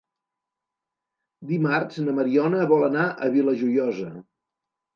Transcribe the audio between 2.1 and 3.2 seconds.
Mariona vol anar a